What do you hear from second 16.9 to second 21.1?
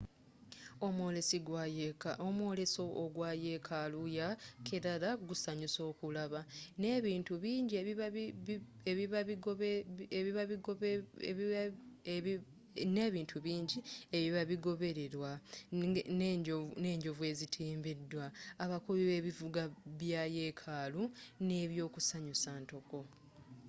njovu ezitimbiddwa abakubi b'ebivuga bya yekaalu